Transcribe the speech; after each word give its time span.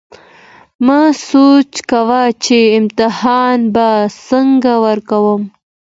ما 0.85 0.99
سوچ 1.29 1.71
کوو 1.91 2.23
چې 2.43 2.57
امتحان 2.79 3.57
به 3.73 3.87
څنګه 4.27 4.73
ورکوم 4.85 5.41